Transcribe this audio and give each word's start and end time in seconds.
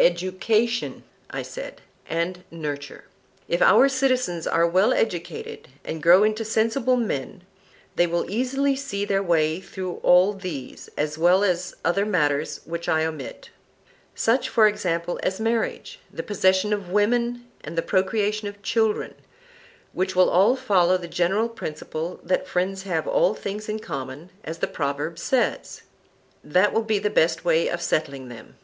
Education, 0.00 1.04
I 1.30 1.42
said, 1.42 1.80
and 2.08 2.42
nurture: 2.50 3.04
If 3.46 3.62
our 3.62 3.88
citizens 3.88 4.44
are 4.44 4.66
well 4.66 4.92
educated, 4.92 5.68
and 5.84 6.02
grow 6.02 6.24
into 6.24 6.44
sensible 6.44 6.96
men, 6.96 7.42
they 7.94 8.08
will 8.08 8.28
easily 8.28 8.74
see 8.74 9.04
their 9.04 9.22
way 9.22 9.60
through 9.60 10.00
all 10.02 10.32
these, 10.32 10.90
as 10.96 11.16
well 11.16 11.44
as 11.44 11.72
other 11.84 12.04
matters 12.04 12.60
which 12.64 12.88
I 12.88 13.04
omit; 13.04 13.50
such, 14.12 14.48
for 14.48 14.66
example, 14.66 15.20
as 15.22 15.38
marriage, 15.38 16.00
the 16.12 16.24
possession 16.24 16.72
of 16.72 16.90
women 16.90 17.46
and 17.62 17.78
the 17.78 17.80
procreation 17.80 18.48
of 18.48 18.62
children, 18.62 19.14
which 19.92 20.16
will 20.16 20.30
all 20.30 20.56
follow 20.56 20.96
the 20.96 21.06
general 21.06 21.48
principle 21.48 22.18
that 22.24 22.48
friends 22.48 22.82
have 22.82 23.06
all 23.06 23.34
things 23.34 23.68
in 23.68 23.78
common, 23.78 24.30
as 24.42 24.58
the 24.58 24.66
proverb 24.66 25.16
says. 25.16 25.82
That 26.42 26.72
will 26.72 26.82
be 26.82 26.98
the 26.98 27.08
best 27.08 27.44
way 27.44 27.68
of 27.68 27.80
settling 27.80 28.28
them. 28.28 28.56